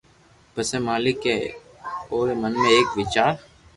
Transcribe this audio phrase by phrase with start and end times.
[0.53, 1.37] پسي مالڪ اي
[2.11, 3.33] اوري من ۾ ايڪ ويچار